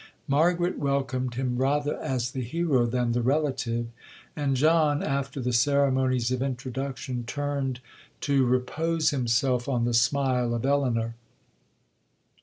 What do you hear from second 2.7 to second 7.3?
than the relative; and John, after the ceremonies of introduction,